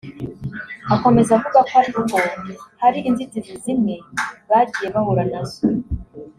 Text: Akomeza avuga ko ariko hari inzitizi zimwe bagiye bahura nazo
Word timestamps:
Akomeza 0.95 1.29
avuga 1.37 1.59
ko 1.69 1.73
ariko 1.81 1.99
hari 2.81 2.99
inzitizi 3.09 3.53
zimwe 3.63 3.95
bagiye 4.49 4.87
bahura 4.95 5.23
nazo 5.31 5.61